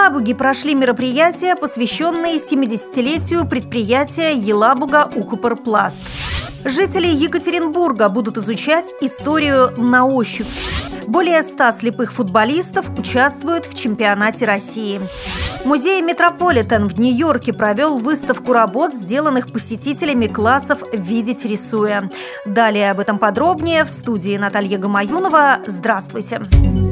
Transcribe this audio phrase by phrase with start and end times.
[0.00, 6.00] Елабуге прошли мероприятия, посвященные 70-летию предприятия Елабуга Укупорпласт.
[6.64, 10.48] Жители Екатеринбурга будут изучать историю на ощупь.
[11.06, 15.02] Более 100 слепых футболистов участвуют в чемпионате России.
[15.66, 22.00] Музей «Метрополитен» в Нью-Йорке провел выставку работ, сделанных посетителями классов «Видеть рисуя».
[22.46, 25.58] Далее об этом подробнее в студии Наталья Гамаюнова.
[25.66, 26.40] Здравствуйте!
[26.42, 26.89] Здравствуйте!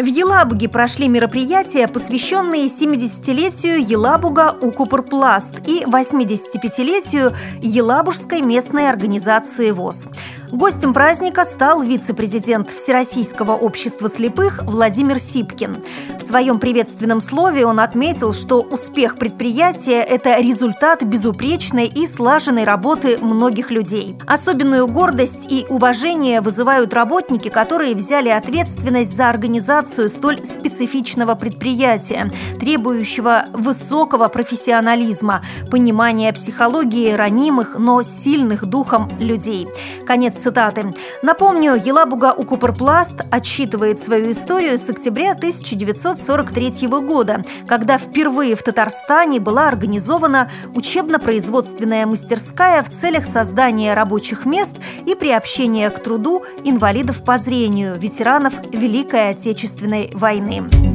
[0.00, 10.08] В Елабуге прошли мероприятия, посвященные 70-летию Елабуга Укупорпласт и 85-летию Елабужской местной организации ВОЗ.
[10.52, 15.84] Гостем праздника стал вице-президент Всероссийского общества слепых Владимир Сипкин.
[16.18, 23.18] В своем приветственном слове он отметил, что успех предприятия– это результат безупречной и слаженной работы
[23.18, 24.18] многих людей.
[24.26, 33.44] Особенную гордость и уважение вызывают работники, которые взяли ответственность за организацию столь специфичного предприятия, требующего
[33.52, 39.68] высокого профессионализма, понимания психологии ранимых, но сильных духом людей.
[40.06, 40.92] Конец цитаты.
[41.22, 49.68] Напомню, Елабуга Укупорпласт отсчитывает свою историю с октября 1943 года, когда впервые в Татарстане была
[49.68, 54.72] организована учебно-производственная мастерская в целях создания рабочих мест
[55.06, 60.89] и приобщения к труду инвалидов по зрению, ветеранов Великой Отечественной войны.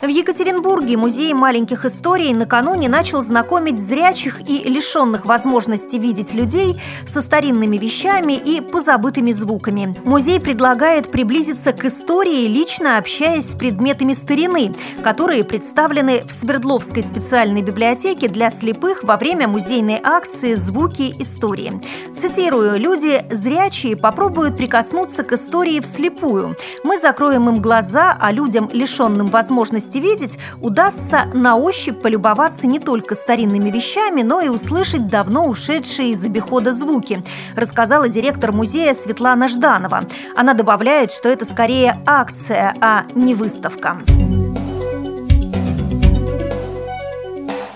[0.00, 7.20] В Екатеринбурге музей маленьких историй накануне начал знакомить зрячих и лишенных возможности видеть людей со
[7.20, 9.94] старинными вещами и позабытыми звуками.
[10.06, 14.72] Музей предлагает приблизиться к истории, лично общаясь с предметами старины,
[15.04, 21.72] которые представлены в Свердловской специальной библиотеке для слепых во время музейной акции «Звуки истории».
[22.18, 26.54] Цитирую, «Люди зрячие попробуют прикоснуться к истории вслепую.
[26.84, 32.78] Мы закроем им глаза, а людям, лишенным возможности возможности видеть, удастся на ощупь полюбоваться не
[32.78, 37.18] только старинными вещами, но и услышать давно ушедшие из обихода звуки,
[37.56, 40.00] рассказала директор музея Светлана Жданова.
[40.36, 43.98] Она добавляет, что это скорее акция, а не выставка.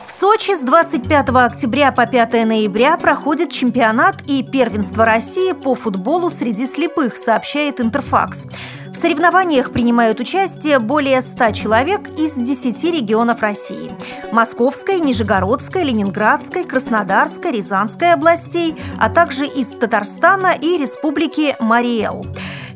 [0.06, 6.30] В Сочи с 25 октября по 5 ноября проходит чемпионат и первенство России по футболу
[6.30, 8.46] среди слепых, сообщает Интерфакс
[9.04, 13.86] соревнованиях принимают участие более 100 человек из 10 регионов России–
[14.32, 22.24] Московской, Нижегородской, Ленинградской, Краснодарской, Рязанской областей, а также из Татарстана и Республики Мариэл.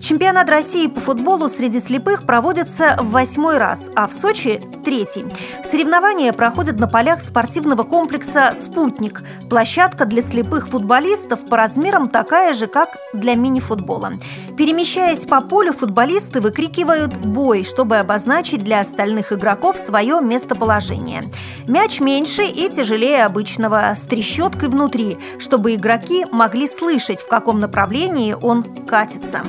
[0.00, 5.24] Чемпионат России по футболу среди слепых проводится в восьмой раз, а в Сочи– третий.
[5.64, 9.22] Соревнования проходят на полях спортивного комплекса «Спутник».
[9.48, 14.12] Площадка для слепых футболистов по размерам такая же, как для мини-футбола.
[14.58, 21.20] Перемещаясь по полю, футболисты выкрикивают «бой», чтобы обозначить для остальных игроков свое местоположение.
[21.68, 28.34] Мяч меньше и тяжелее обычного, с трещоткой внутри, чтобы игроки могли слышать, в каком направлении
[28.42, 29.42] он катится.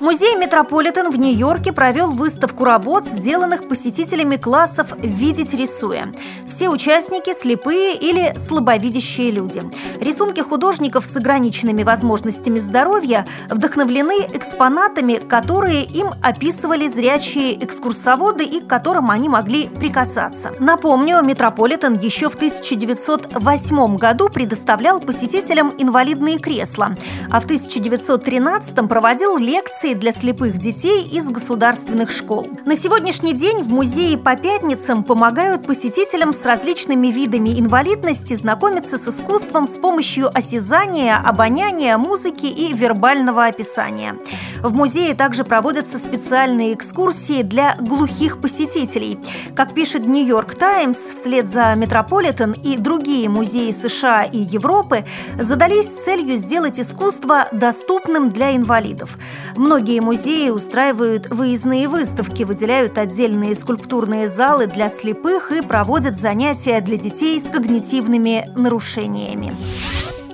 [0.00, 6.10] Музей «Метрополитен» в Нью-Йорке провел выставку работ, сделанных посетителями классов «Видеть рисуя».
[6.48, 9.62] Все участники– слепые или слабовидящие люди.
[10.00, 18.66] Рисунки художников с ограниченными возможностями здоровья вдохновлены экспонатами, которые им описывали зрячие экскурсоводы и к
[18.66, 20.50] которым они могли прикасаться.
[20.60, 26.96] Напомню, «Метрополитен» еще в 1908 году предоставлял посетителям инвалидные кресла,
[27.30, 32.46] а в 1913 проводил лекции лекции для слепых детей из государственных школ.
[32.66, 39.08] На сегодняшний день в музее по пятницам помогают посетителям с различными видами инвалидности знакомиться с
[39.08, 44.16] искусством с помощью осязания, обоняния, музыки и вербального описания.
[44.62, 49.18] В музее также проводятся специальные экскурсии для глухих посетителей.
[49.54, 55.04] Как пишет «Нью-Йорк Таймс», вслед за «Метрополитен» и другие музеи США и Европы
[55.38, 59.16] задались целью сделать искусство доступным для инвалидов.
[59.56, 66.82] Многие Многие музеи устраивают выездные выставки, выделяют отдельные скульптурные залы для слепых и проводят занятия
[66.82, 69.56] для детей с когнитивными нарушениями.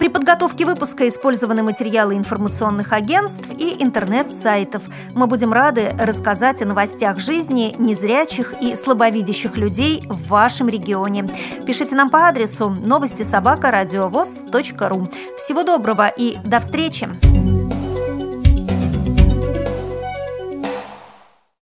[0.01, 4.83] При подготовке выпуска использованы материалы информационных агентств и интернет-сайтов.
[5.15, 11.25] Мы будем рады рассказать о новостях жизни незрячих и слабовидящих людей в вашем регионе.
[11.65, 15.05] Пишите нам по адресу новости собака ру.
[15.39, 17.36] Всего доброго и до встречи!